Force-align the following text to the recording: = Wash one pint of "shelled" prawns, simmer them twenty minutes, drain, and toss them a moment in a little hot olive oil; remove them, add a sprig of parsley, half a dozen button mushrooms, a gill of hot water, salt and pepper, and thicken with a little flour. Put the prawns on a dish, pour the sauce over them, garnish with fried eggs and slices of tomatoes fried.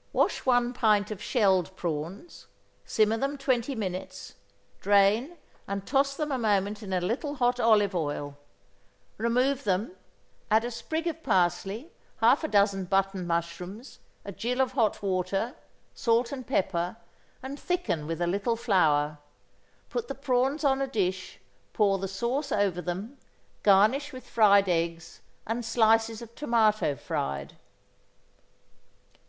= 0.00 0.02
Wash 0.12 0.46
one 0.46 0.72
pint 0.72 1.10
of 1.10 1.20
"shelled" 1.20 1.74
prawns, 1.74 2.46
simmer 2.84 3.16
them 3.16 3.36
twenty 3.36 3.74
minutes, 3.74 4.34
drain, 4.80 5.36
and 5.66 5.84
toss 5.84 6.14
them 6.14 6.30
a 6.30 6.38
moment 6.38 6.84
in 6.84 6.92
a 6.92 7.00
little 7.00 7.34
hot 7.34 7.58
olive 7.58 7.92
oil; 7.92 8.38
remove 9.18 9.64
them, 9.64 9.96
add 10.52 10.64
a 10.64 10.70
sprig 10.70 11.08
of 11.08 11.20
parsley, 11.24 11.90
half 12.18 12.44
a 12.44 12.48
dozen 12.48 12.84
button 12.84 13.26
mushrooms, 13.26 13.98
a 14.24 14.30
gill 14.30 14.60
of 14.60 14.70
hot 14.70 15.02
water, 15.02 15.56
salt 15.94 16.30
and 16.30 16.46
pepper, 16.46 16.96
and 17.42 17.58
thicken 17.58 18.06
with 18.06 18.20
a 18.20 18.26
little 18.28 18.54
flour. 18.54 19.18
Put 19.90 20.06
the 20.06 20.14
prawns 20.14 20.62
on 20.62 20.80
a 20.80 20.86
dish, 20.86 21.40
pour 21.72 21.98
the 21.98 22.06
sauce 22.06 22.52
over 22.52 22.80
them, 22.80 23.18
garnish 23.64 24.12
with 24.12 24.28
fried 24.30 24.68
eggs 24.68 25.22
and 25.44 25.64
slices 25.64 26.22
of 26.22 26.36
tomatoes 26.36 27.00
fried. 27.00 27.56